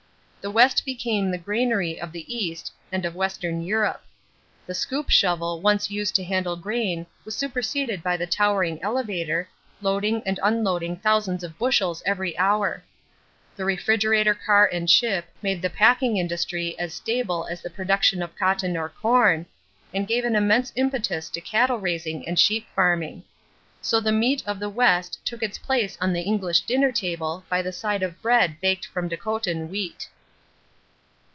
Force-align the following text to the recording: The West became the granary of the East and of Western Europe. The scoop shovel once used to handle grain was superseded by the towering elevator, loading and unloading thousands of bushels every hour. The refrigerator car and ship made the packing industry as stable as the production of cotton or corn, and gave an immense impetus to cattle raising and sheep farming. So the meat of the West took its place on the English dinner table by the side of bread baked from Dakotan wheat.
The 0.43 0.49
West 0.49 0.85
became 0.85 1.29
the 1.29 1.37
granary 1.37 2.01
of 2.01 2.11
the 2.11 2.35
East 2.35 2.73
and 2.91 3.05
of 3.05 3.13
Western 3.13 3.61
Europe. 3.61 4.01
The 4.65 4.73
scoop 4.73 5.11
shovel 5.11 5.61
once 5.61 5.91
used 5.91 6.15
to 6.15 6.23
handle 6.23 6.55
grain 6.55 7.05
was 7.25 7.37
superseded 7.37 8.01
by 8.01 8.17
the 8.17 8.25
towering 8.25 8.81
elevator, 8.81 9.47
loading 9.81 10.23
and 10.25 10.39
unloading 10.41 10.95
thousands 10.97 11.43
of 11.43 11.59
bushels 11.59 12.01
every 12.07 12.35
hour. 12.39 12.81
The 13.55 13.65
refrigerator 13.65 14.33
car 14.33 14.67
and 14.73 14.89
ship 14.89 15.25
made 15.43 15.61
the 15.61 15.69
packing 15.69 16.17
industry 16.17 16.73
as 16.79 16.95
stable 16.95 17.45
as 17.47 17.61
the 17.61 17.69
production 17.69 18.23
of 18.23 18.35
cotton 18.35 18.75
or 18.75 18.89
corn, 18.89 19.45
and 19.93 20.07
gave 20.07 20.25
an 20.25 20.35
immense 20.35 20.73
impetus 20.75 21.29
to 21.29 21.41
cattle 21.41 21.77
raising 21.77 22.27
and 22.27 22.39
sheep 22.39 22.65
farming. 22.75 23.21
So 23.79 23.99
the 23.99 24.11
meat 24.11 24.41
of 24.47 24.57
the 24.59 24.71
West 24.71 25.19
took 25.23 25.43
its 25.43 25.59
place 25.59 25.99
on 26.01 26.13
the 26.13 26.21
English 26.23 26.61
dinner 26.61 26.91
table 26.91 27.45
by 27.47 27.61
the 27.61 27.71
side 27.71 28.01
of 28.01 28.19
bread 28.23 28.59
baked 28.59 28.87
from 28.87 29.07
Dakotan 29.07 29.69
wheat. 29.69 30.07